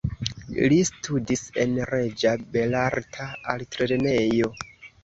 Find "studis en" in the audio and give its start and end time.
0.89-1.77